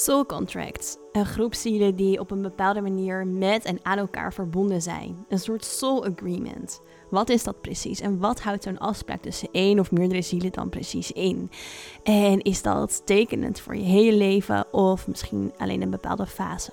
[0.00, 4.82] Soul contracts, een groep zielen die op een bepaalde manier met en aan elkaar verbonden
[4.82, 5.24] zijn.
[5.28, 6.80] Een soort soul agreement.
[7.10, 10.68] Wat is dat precies en wat houdt zo'n afspraak tussen één of meerdere zielen dan
[10.68, 11.50] precies in?
[12.02, 16.72] En is dat tekenend voor je hele leven of misschien alleen een bepaalde fase?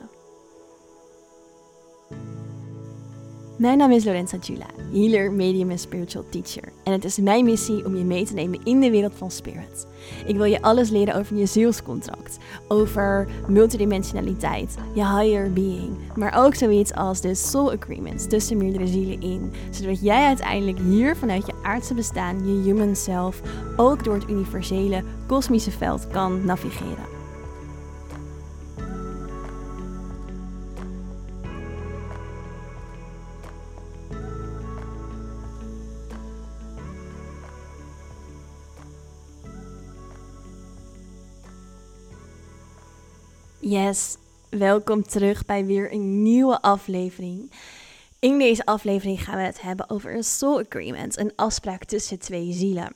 [3.57, 6.63] Mijn naam is Lorenza Jula, healer, medium en spiritual teacher.
[6.83, 9.87] En het is mijn missie om je mee te nemen in de wereld van spirit.
[10.25, 12.37] Ik wil je alles leren over je zielscontract,
[12.67, 19.21] over multidimensionaliteit, je higher being, maar ook zoiets als de soul agreements tussen meerdere zielen
[19.21, 23.41] in, zodat jij uiteindelijk hier vanuit je aardse bestaan, je human self,
[23.75, 27.16] ook door het universele kosmische veld kan navigeren.
[43.69, 44.17] Yes,
[44.49, 47.51] welkom terug bij weer een nieuwe aflevering.
[48.19, 52.53] In deze aflevering gaan we het hebben over een soul agreement, een afspraak tussen twee
[52.53, 52.93] zielen.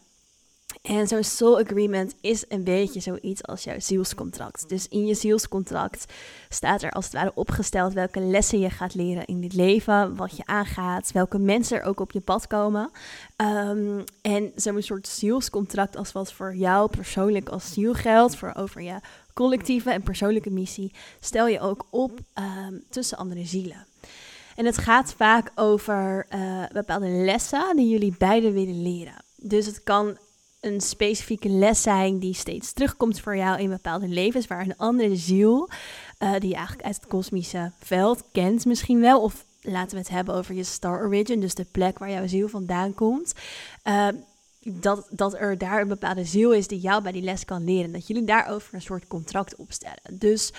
[0.82, 4.70] En zo'n soul agreement is een beetje zoiets als jouw zielscontract.
[4.70, 6.14] Dus in je zielscontract
[6.50, 10.38] staat er als het ware opgesteld welke lessen je gaat leren in dit leven, wat
[10.38, 12.92] je aangaat, welke mensen er ook op je pad komen.
[13.38, 18.82] Um, en zo'n soort zielscontract als wat voor jou persoonlijk als ziel geldt, voor over
[18.82, 19.00] je
[19.34, 23.86] collectieve en persoonlijke missie, stel je ook op um, tussen andere zielen.
[24.56, 29.24] En het gaat vaak over uh, bepaalde lessen die jullie beiden willen leren.
[29.36, 30.18] Dus het kan
[30.62, 35.16] een specifieke les zijn die steeds terugkomt voor jou in bepaalde levens, waar een andere
[35.16, 35.70] ziel,
[36.20, 40.10] uh, die je eigenlijk uit het kosmische veld kent misschien wel, of laten we het
[40.10, 43.34] hebben over je star origin, dus de plek waar jouw ziel vandaan komt.
[43.84, 44.08] Uh,
[44.64, 47.92] dat, dat er daar een bepaalde ziel is die jou bij die les kan leren.
[47.92, 50.02] Dat jullie daarover een soort contract opstellen.
[50.12, 50.54] Dus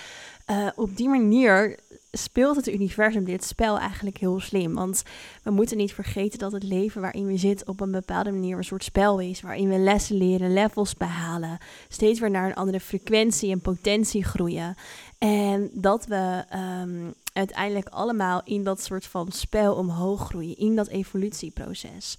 [0.49, 1.79] uh, op die manier
[2.15, 4.73] speelt het universum dit spel eigenlijk heel slim.
[4.73, 5.03] Want
[5.43, 8.63] we moeten niet vergeten dat het leven waarin we zitten op een bepaalde manier een
[8.63, 9.41] soort spel is.
[9.41, 11.57] Waarin we lessen leren, levels behalen.
[11.87, 14.75] Steeds weer naar een andere frequentie en potentie groeien.
[15.17, 16.43] En dat we
[16.81, 20.57] um, uiteindelijk allemaal in dat soort van spel omhoog groeien.
[20.57, 22.17] In dat evolutieproces.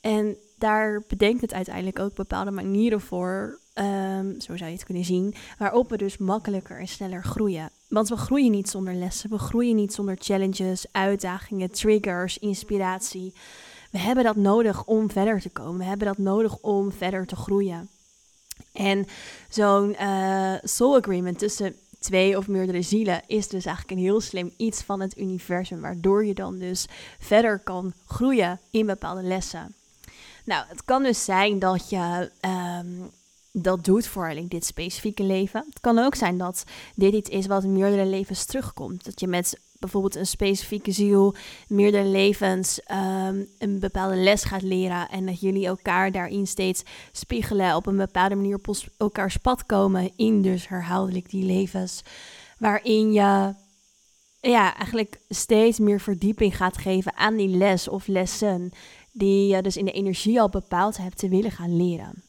[0.00, 5.04] En daar bedenkt het uiteindelijk ook bepaalde manieren voor, um, zo zou je het kunnen
[5.04, 7.70] zien, waarop we dus makkelijker en sneller groeien.
[7.88, 13.34] Want we groeien niet zonder lessen, we groeien niet zonder challenges, uitdagingen, triggers, inspiratie.
[13.90, 15.78] We hebben dat nodig om verder te komen.
[15.78, 17.88] We hebben dat nodig om verder te groeien.
[18.72, 19.06] En
[19.48, 24.52] zo'n uh, soul agreement tussen twee of meerdere zielen is dus eigenlijk een heel slim
[24.56, 26.86] iets van het universum, waardoor je dan dus
[27.18, 29.74] verder kan groeien in bepaalde lessen.
[30.44, 32.30] Nou, het kan dus zijn dat je
[32.80, 33.10] um,
[33.52, 35.64] dat doet voor dit specifieke leven.
[35.68, 36.64] Het kan ook zijn dat
[36.94, 39.04] dit iets is wat in meerdere levens terugkomt.
[39.04, 41.34] Dat je met bijvoorbeeld een specifieke ziel
[41.68, 45.08] meerdere levens um, een bepaalde les gaat leren.
[45.08, 46.82] En dat jullie elkaar daarin steeds
[47.12, 52.02] spiegelen, op een bepaalde manier op elkaars pad komen in dus herhaaldelijk die levens.
[52.58, 53.54] Waarin je
[54.40, 58.72] ja, eigenlijk steeds meer verdieping gaat geven aan die les of lessen
[59.12, 62.22] die je dus in de energie al bepaald hebt te willen gaan leren.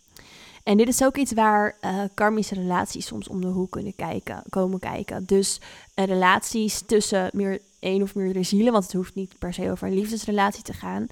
[0.63, 4.43] En dit is ook iets waar uh, karmische relaties soms om de hoek kunnen kijken,
[4.49, 5.25] komen kijken.
[5.25, 5.61] Dus
[5.95, 9.87] uh, relaties tussen meer één of meerdere zielen, want het hoeft niet per se over
[9.87, 11.07] een liefdesrelatie te gaan.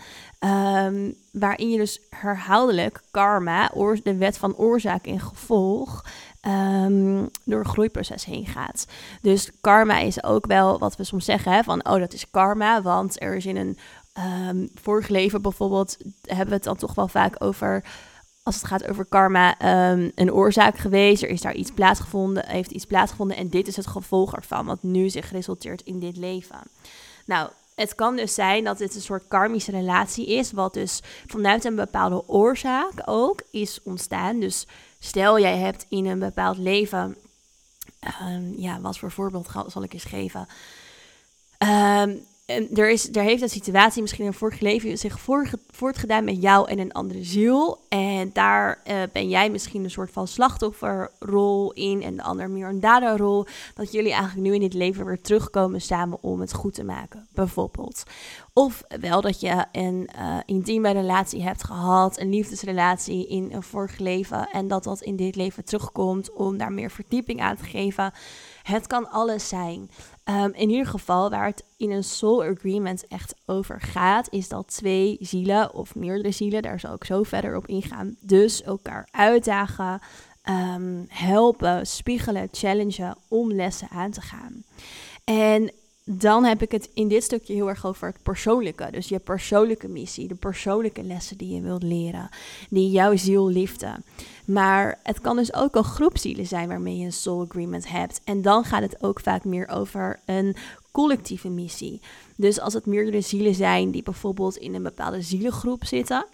[0.86, 3.72] Um, waarin je dus herhaaldelijk karma,
[4.04, 6.06] de wet van oorzaak en gevolg,
[6.42, 8.88] um, door een groeiproces heen gaat.
[9.22, 12.82] Dus karma is ook wel wat we soms zeggen, hè, van oh dat is karma,
[12.82, 13.78] want er is in een
[14.18, 17.84] um, vorig leven bijvoorbeeld hebben we het dan toch wel vaak over,
[18.44, 19.50] als het gaat over karma,
[19.92, 21.24] um, een oorzaak geweest.
[21.24, 24.84] Er is daar iets plaatsgevonden, heeft iets plaatsgevonden en dit is het gevolg ervan, wat
[24.84, 26.60] nu zich resulteert in dit leven.
[27.26, 31.66] Nou, het kan dus zijn dat dit een soort karmische relatie is, wat dus vanuit
[31.66, 34.40] een bepaalde oorzaak ook is ontstaan.
[34.40, 34.68] Dus
[35.00, 37.18] stel jij hebt in een bepaald leven,
[38.22, 40.48] um, ja, wat voor voorbeeld zal ik eens geven?
[42.46, 45.20] Er, is, er heeft een situatie misschien in een vorig leven zich
[45.72, 47.80] voortgedaan met jou en een andere ziel.
[47.90, 52.68] En daar uh, ben jij misschien een soort van slachtofferrol in en de ander meer
[52.68, 53.46] een daderrol.
[53.76, 57.28] Dat jullie eigenlijk nu in dit leven weer terugkomen samen om het goed te maken,
[57.34, 58.04] bijvoorbeeld.
[58.54, 63.98] Of wel dat je een uh, intieme relatie hebt gehad, een liefdesrelatie in een vorig
[63.98, 64.50] leven.
[64.50, 68.14] En dat dat in dit leven terugkomt om daar meer verdieping aan te geven.
[68.64, 69.90] Het kan alles zijn.
[70.32, 74.68] Um, in ieder geval, waar het in een soul agreement echt over gaat, is dat
[74.68, 80.00] twee zielen of meerdere zielen, daar zal ik zo verder op ingaan, dus elkaar uitdagen,
[80.42, 84.64] ehm, helpen, spiegelen, challengen om lessen aan te gaan.
[85.24, 85.72] En
[86.14, 88.88] dan heb ik het in dit stukje heel erg over het persoonlijke.
[88.92, 92.30] Dus je persoonlijke missie, de persoonlijke lessen die je wilt leren,
[92.70, 93.96] die jouw ziel liefde.
[94.46, 98.22] Maar het kan dus ook een groepszielen zijn waarmee je een soul agreement hebt.
[98.24, 100.56] En dan gaat het ook vaak meer over een
[100.92, 102.02] collectieve missie.
[102.36, 106.26] Dus als het meerdere zielen zijn die bijvoorbeeld in een bepaalde zielengroep zitten,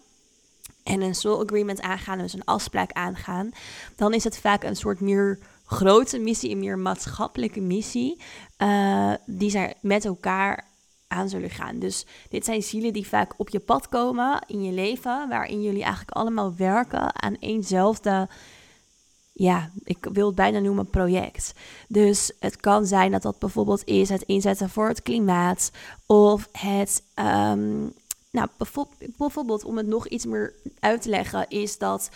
[0.84, 3.52] en een soul agreement aangaan, dus een afspraak aangaan,
[3.96, 8.22] dan is het vaak een soort meer grote missie, een meer maatschappelijke missie,
[8.58, 10.66] uh, die zij met elkaar
[11.08, 11.80] aan zullen gaan.
[11.80, 15.84] Dus dit zijn zielen die vaak op je pad komen in je leven, waarin jullie
[15.84, 18.30] eigenlijk allemaal werken aan eenzelfde,
[19.34, 21.54] ja, ik wil het bijna noemen project.
[21.88, 25.72] Dus het kan zijn dat dat bijvoorbeeld is het inzetten voor het klimaat
[26.06, 27.94] of het um,
[28.32, 28.48] nou,
[29.18, 32.10] bijvoorbeeld om het nog iets meer uit te leggen, is dat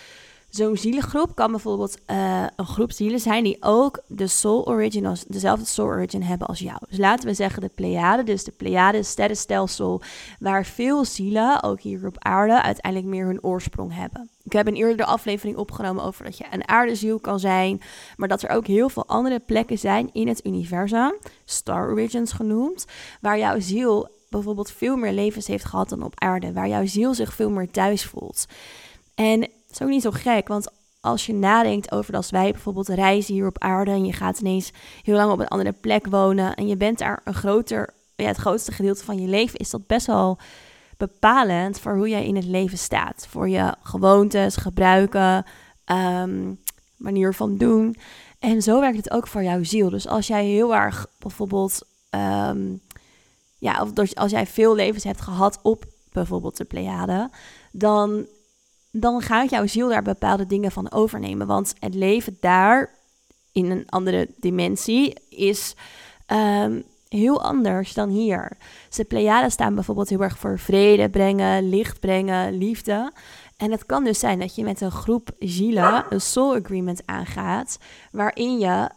[0.52, 5.66] zo'n zielengroep kan bijvoorbeeld uh, een groep zielen zijn die ook de soul origin, dezelfde
[5.66, 6.78] soul origin hebben als jou.
[6.90, 10.02] Dus laten we zeggen de Pleiade, dus de Pleiade sterrenstelsel,
[10.40, 14.30] waar veel zielen, ook hier op aarde, uiteindelijk meer hun oorsprong hebben.
[14.44, 17.82] Ik heb een eerdere aflevering opgenomen over dat je een aardeziel kan zijn,
[18.16, 21.14] maar dat er ook heel veel andere plekken zijn in het universum,
[21.46, 22.86] star origins genoemd,
[23.22, 27.14] waar jouw ziel bijvoorbeeld veel meer levens heeft gehad dan op aarde, waar jouw ziel
[27.14, 28.46] zich veel meer thuis voelt.
[29.16, 30.72] En het is ook niet zo gek, want
[31.02, 34.72] als je nadenkt over als wij bijvoorbeeld reizen hier op aarde en je gaat ineens
[35.04, 38.38] heel lang op een andere plek wonen en je bent daar een groter, ja, het
[38.38, 40.38] grootste gedeelte van je leven, is dat best wel
[40.98, 43.28] bepalend voor hoe jij in het leven staat.
[43.30, 45.46] Voor je gewoontes, gebruiken,
[45.86, 46.60] um,
[46.98, 47.96] manier van doen.
[48.40, 49.90] En zo werkt het ook voor jouw ziel.
[49.90, 52.60] Dus als jij heel erg bijvoorbeeld ehm,
[53.58, 57.30] ja, of als jij veel levens hebt gehad op bijvoorbeeld de Pleiade,
[57.72, 58.26] dan,
[58.92, 61.48] dan gaat jouw ziel daar bepaalde dingen van overnemen.
[61.48, 62.90] Want het leven daar
[63.52, 65.76] in een andere dimensie is
[66.28, 68.58] um, heel anders dan hier.
[68.90, 73.12] De Pleiaden staan bijvoorbeeld heel erg voor vrede brengen, licht brengen, liefde.
[73.58, 77.78] En het kan dus zijn dat je met een groep zielen een soul agreement aangaat,
[78.12, 78.90] waarin je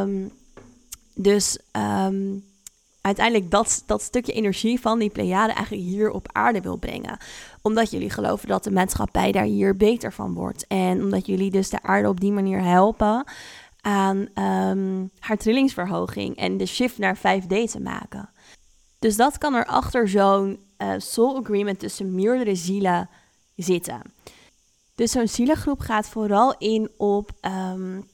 [0.00, 0.32] um,
[1.14, 2.44] dus um,
[3.00, 7.18] uiteindelijk dat, dat stukje energie van die Pleiade eigenlijk hier op aarde wil brengen.
[7.62, 10.66] Omdat jullie geloven dat de maatschappij daar hier beter van wordt.
[10.66, 13.24] En omdat jullie dus de aarde op die manier helpen
[13.80, 18.30] aan um, haar trillingsverhoging en de shift naar 5D te maken.
[18.98, 23.08] Dus dat kan er achter zo'n uh, soul agreement tussen meerdere zielen
[23.56, 24.02] zitten.
[24.94, 28.08] Dus zo'n zielengroep gaat vooral in op um,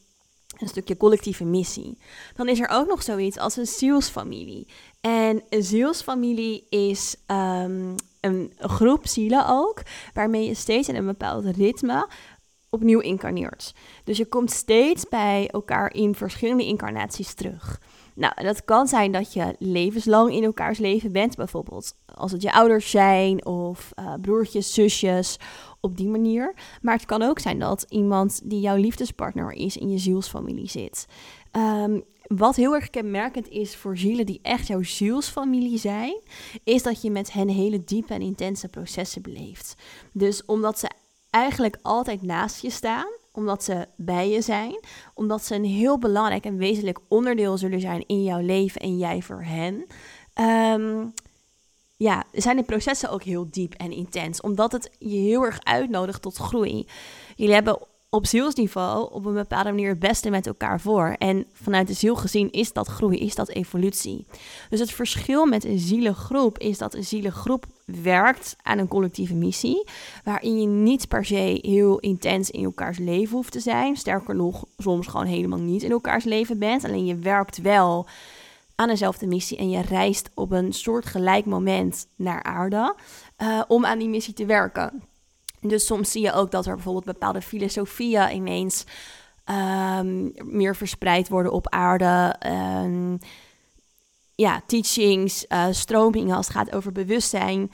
[0.60, 1.98] een stukje collectieve missie.
[2.34, 4.66] Dan is er ook nog zoiets als een zielsfamilie.
[5.00, 9.82] En een zielsfamilie is um, een groep zielen ook,
[10.14, 12.08] waarmee je steeds in een bepaald ritme
[12.70, 13.74] opnieuw incarneert.
[14.04, 17.80] Dus je komt steeds bij elkaar in verschillende incarnaties terug.
[18.14, 22.52] Nou, dat kan zijn dat je levenslang in elkaars leven bent, bijvoorbeeld als het je
[22.52, 25.38] ouders zijn of uh, broertjes, zusjes,
[25.86, 26.54] op die manier.
[26.82, 31.06] Maar het kan ook zijn dat iemand die jouw liefdespartner is in je zielsfamilie zit.
[31.52, 36.20] Um, wat heel erg kenmerkend is voor zielen die echt jouw zielsfamilie zijn,
[36.64, 39.74] is dat je met hen hele diepe en intense processen beleeft.
[40.12, 40.90] Dus omdat ze
[41.30, 44.80] eigenlijk altijd naast je staan, omdat ze bij je zijn,
[45.14, 49.22] omdat ze een heel belangrijk en wezenlijk onderdeel zullen zijn in jouw leven en jij
[49.22, 49.86] voor hen.
[50.80, 51.12] Um,
[51.96, 56.22] ja, zijn de processen ook heel diep en intens, omdat het je heel erg uitnodigt
[56.22, 56.86] tot groei.
[57.36, 57.78] Jullie hebben
[58.10, 61.14] op zielsniveau op een bepaalde manier het beste met elkaar voor.
[61.18, 64.26] En vanuit de ziel gezien is dat groei, is dat evolutie.
[64.70, 69.88] Dus het verschil met een zielengroep is dat een zielengroep werkt aan een collectieve missie,
[70.24, 73.96] waarin je niet per se heel intens in elkaars leven hoeft te zijn.
[73.96, 76.84] Sterker nog, soms gewoon helemaal niet in elkaars leven bent.
[76.84, 78.06] Alleen je werkt wel
[78.76, 82.94] aan dezelfde missie en je reist op een soort gelijk moment naar aarde
[83.38, 85.02] uh, om aan die missie te werken.
[85.60, 88.84] Dus soms zie je ook dat er bijvoorbeeld bepaalde filosofieën ineens
[89.44, 92.36] um, meer verspreid worden op aarde.
[92.46, 93.18] Um,
[94.34, 97.72] ja, teachings, uh, stromingen als het gaat over bewustzijn.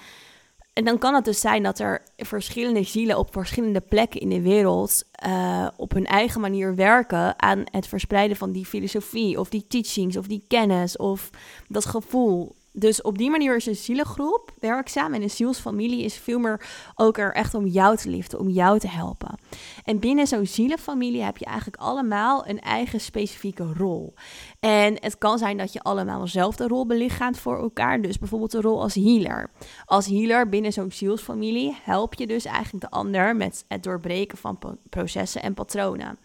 [0.72, 4.40] En dan kan het dus zijn dat er verschillende zielen op verschillende plekken in de
[4.40, 9.66] wereld uh, op hun eigen manier werken aan het verspreiden van die filosofie of die
[9.66, 11.30] teachings of die kennis of
[11.68, 16.38] dat gevoel dus op die manier is een zielengroep werkzaam en een zielsfamilie is veel
[16.38, 19.38] meer ook er echt om jou te liefden, om jou te helpen.
[19.84, 24.14] En binnen zo'n zielenfamilie heb je eigenlijk allemaal een eigen specifieke rol.
[24.60, 28.02] En het kan zijn dat je allemaal dezelfde rol belichaamt voor elkaar.
[28.02, 29.50] Dus bijvoorbeeld de rol als healer.
[29.84, 34.58] Als healer binnen zo'n zielsfamilie help je dus eigenlijk de ander met het doorbreken van
[34.88, 36.18] processen en patronen.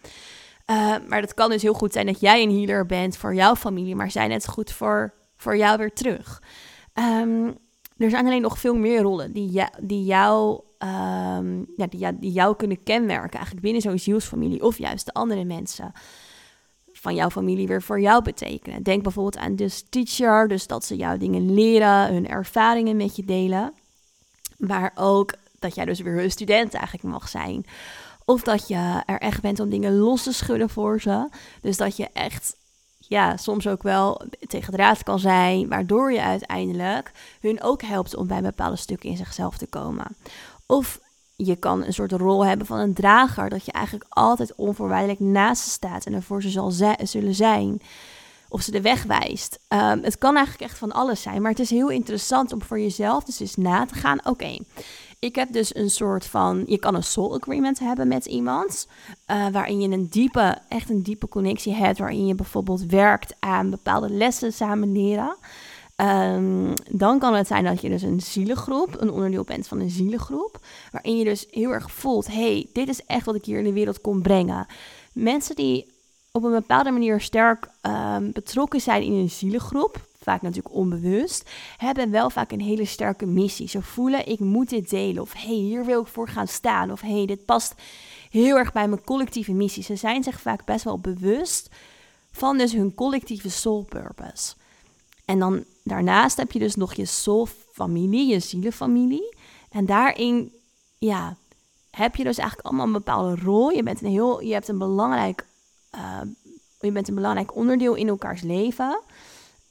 [0.70, 3.56] Uh, maar dat kan dus heel goed zijn dat jij een healer bent voor jouw
[3.56, 6.42] familie, maar zij net goed voor, voor jou weer terug.
[6.94, 7.56] Um,
[7.96, 12.82] er zijn alleen nog veel meer rollen die, die, jou, um, ja, die, jou kunnen
[12.82, 15.92] kenmerken, eigenlijk binnen zo'n zielsfamilie of juist de andere mensen
[16.92, 18.82] van jouw familie weer voor jou betekenen.
[18.82, 23.24] Denk bijvoorbeeld aan de teacher, dus dat ze jou dingen leren, hun ervaringen met je
[23.24, 23.72] delen.
[24.56, 27.66] Maar ook dat jij dus weer hun student eigenlijk mag zijn.
[28.24, 31.28] Of dat je er echt bent om dingen los te schudden voor ze.
[31.60, 32.56] Dus dat je echt,
[33.08, 38.16] ja, soms ook wel tegen de raad kan zijn, waardoor je uiteindelijk hun ook helpt
[38.16, 40.16] om bij bepaalde stukken in zichzelf te komen.
[40.66, 41.00] Of
[41.36, 45.62] je kan een soort rol hebben van een drager, dat je eigenlijk altijd onvoorwaardelijk naast
[45.62, 46.70] ze staat en ervoor ze zal
[47.02, 47.80] zullen zijn.
[48.48, 49.58] Of ze de weg wijst.
[49.68, 52.80] Ehm, het kan eigenlijk echt van alles zijn, maar het is heel interessant om voor
[52.80, 54.20] jezelf dus eens na te gaan.
[54.24, 54.58] Oké,
[55.18, 58.88] ik heb dus een soort van, je kan een soul agreement hebben met iemand,
[59.30, 63.70] uh, waarin je een diepe, echt een diepe connectie hebt, waarin je bijvoorbeeld werkt aan
[63.70, 65.36] bepaalde lessen samen leren.
[65.96, 69.90] Um, dan kan het zijn dat je dus een zielengroep, een onderdeel bent van een
[69.90, 70.58] zielengroep,
[70.92, 73.72] waarin je dus heel erg voelt, hey, dit is echt wat ik hier in de
[73.72, 74.66] wereld kon brengen.
[75.12, 75.92] Mensen die
[76.32, 82.10] op een bepaalde manier sterk um, betrokken zijn in een zielengroep, vaak natuurlijk onbewust, hebben
[82.10, 83.68] wel vaak een hele sterke missie.
[83.68, 87.00] Ze voelen, ik moet dit delen, of hey, hier wil ik voor gaan staan, of
[87.00, 87.74] hey, dit past
[88.30, 89.82] heel erg bij mijn collectieve missie.
[89.82, 91.68] Ze zijn zich vaak best wel bewust
[92.30, 94.54] van dus hun collectieve soul purpose.
[95.24, 99.36] En dan daarnaast heb je dus nog je soul-familie, je zielenfamilie.
[99.70, 100.52] En daarin,
[100.98, 101.36] ja,
[101.90, 103.70] heb je dus eigenlijk allemaal een bepaalde rol.
[103.70, 105.46] Je bent een heel, je hebt een belangrijk,
[105.94, 106.20] uh,
[106.80, 109.00] je bent een belangrijk onderdeel in elkaars leven.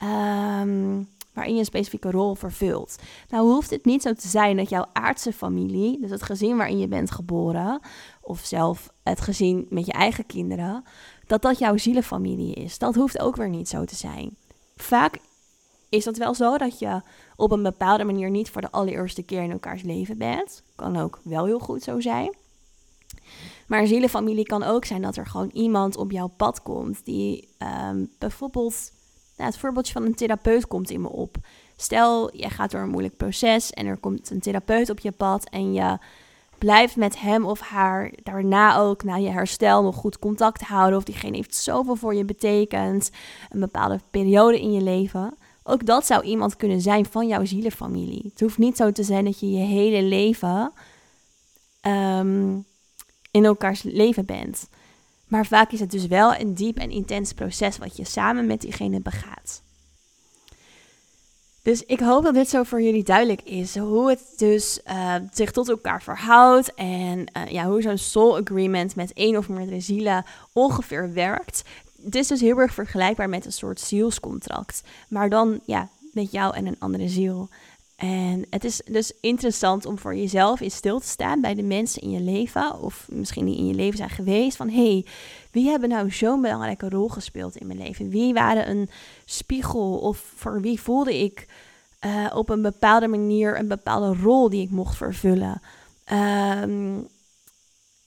[0.04, 2.96] Um, waarin je een specifieke rol vervult.
[3.30, 6.80] Nou hoeft het niet zo te zijn dat jouw aardse familie, dus het gezin waarin
[6.80, 7.80] je bent geboren,
[8.22, 10.84] of zelf het gezin met je eigen kinderen,
[11.27, 12.77] dat dat jouw zielenfamilie is.
[12.77, 14.38] Dat hoeft ook weer niet zo te zijn.
[14.75, 15.20] Vaak
[15.89, 17.01] is dat wel zo dat je
[17.36, 20.63] op een bepaalde manier niet voor de allereerste keer in elkaars leven bent.
[20.75, 22.36] Kan ook wel heel goed zo zijn.
[23.68, 27.50] Maar zielenfamilie kan ook zijn dat er gewoon iemand op jouw pad komt die
[27.89, 28.92] um, bijvoorbeeld,
[29.38, 31.38] nou, het voorbeeldje van een therapeut komt in me op.
[31.75, 35.50] Stel, je gaat door een moeilijk proces en er komt een therapeut op je pad
[35.50, 35.98] en je
[36.58, 40.98] blijft met hem of haar daarna ook na je herstel nog goed contact houden.
[40.98, 43.12] Of diegene heeft zoveel voor je betekend,
[43.50, 45.34] een bepaalde periode in je leven.
[45.63, 48.29] Ook dat zou iemand kunnen zijn van jouw zielenfamilie.
[48.29, 50.72] Het hoeft niet zo te zijn dat je je hele leven
[51.82, 52.58] ehm,
[53.32, 54.70] in elkaars leven bent.
[55.27, 58.62] Maar vaak is het dus wel een diep en intens proces wat je samen met
[58.62, 59.62] diegene begaat.
[61.62, 63.77] Dus ik hoop dat dit zo voor jullie duidelijk is.
[63.77, 66.74] Hoe het dus uh, zich tot elkaar verhoudt.
[66.74, 71.63] En uh, ja, hoe zo'n soul agreement met één of meerdere zielen ongeveer werkt
[72.03, 74.84] het is dus heel erg vergelijkbaar met een soort zielscontract.
[75.07, 77.50] Maar dan ja, met jou en een andere ziel.
[77.98, 82.01] En het is dus interessant om voor jezelf in stil te staan bij de mensen
[82.01, 85.06] in je leven, of misschien die in je leven zijn geweest, van hey,
[85.51, 88.10] wie hebben nou zo'n belangrijke rol gespeeld in mijn leven?
[88.10, 88.89] Wie waren een
[89.25, 91.48] spiegel of voor wie voelde ik
[92.06, 95.62] uh, op een bepaalde manier een bepaalde rol die ik mocht vervullen?
[96.63, 97.08] Um,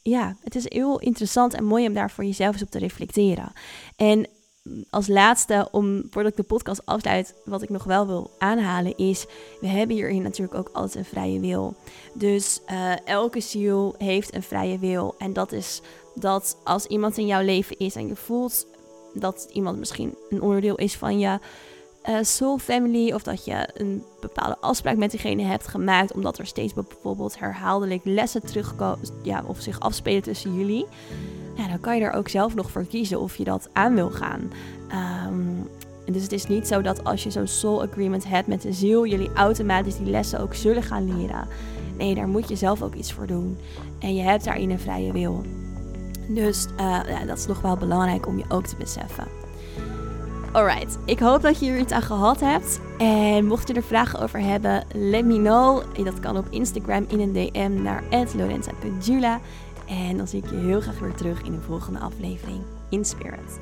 [0.02, 3.52] ja, het is heel interessant en mooi om daar voor jezelf eens op te reflecteren.
[3.96, 4.26] En
[4.90, 9.26] als laatste, om, voordat ik de podcast afsluit, wat ik nog wel wil aanhalen is,
[9.60, 11.74] we hebben hierin natuurlijk ook altijd een vrije wil.
[12.12, 15.14] Dus uh, elke ziel heeft een vrije wil.
[15.18, 15.80] En dat is
[16.14, 18.66] dat als iemand in jouw leven is en je voelt
[19.14, 21.38] dat iemand misschien een onderdeel is van je,
[22.08, 26.46] uh, soul family of dat je een bepaalde afspraak met diegene hebt gemaakt omdat er
[26.46, 30.86] steeds bijvoorbeeld herhaaldelijk lessen terugkomen ja, of zich afspelen tussen jullie.
[31.54, 34.10] Ja, dan kan je er ook zelf nog voor kiezen of je dat aan wil
[34.10, 34.40] gaan.
[35.28, 35.68] Um,
[36.12, 39.06] dus het is niet zo dat als je zo'n soul agreement hebt met de ziel,
[39.06, 41.48] jullie automatisch die lessen ook zullen gaan leren.
[41.96, 43.58] Nee, daar moet je zelf ook iets voor doen.
[43.98, 45.42] En je hebt daarin een vrije wil.
[46.28, 49.24] Dus uh, ja, dat is nog wel belangrijk om je ook te beseffen.
[50.52, 52.80] Alright, ik hoop dat je hier iets aan gehad hebt.
[52.98, 55.82] En mocht je er vragen over hebben, let me know.
[56.04, 58.02] Dat kan op Instagram in een DM naar
[58.36, 59.40] lorenza.jula.
[59.90, 63.60] En dan zie ik je heel graag weer terug in de volgende aflevering in Spirit.